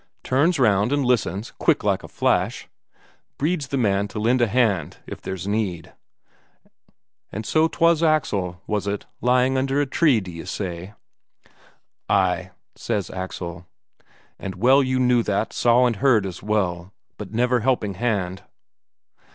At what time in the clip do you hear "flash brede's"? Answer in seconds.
2.07-3.67